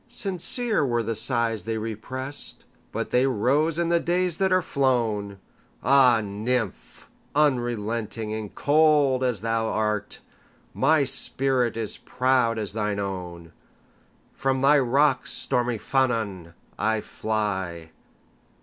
[0.09, 5.37] Sincere were the sighs they represt, But they rose in the days that are flown!
[5.83, 7.07] Ah, nymph!
[7.35, 10.19] unrelenting and cold as thou art,
[10.73, 13.51] My spirit is proud as thine own!
[14.33, 17.91] From thy rocks, stormy Llannon, I fly.